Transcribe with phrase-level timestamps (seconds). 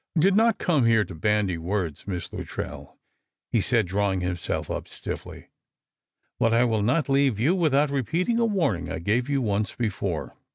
[0.17, 2.07] "I did not come here to bandy words.
[2.07, 2.97] Miss Luttrell,"
[3.51, 5.49] he said, drawing himself up stifily;"
[6.39, 10.35] but I will not leave you without repeating a warning I gave you once before.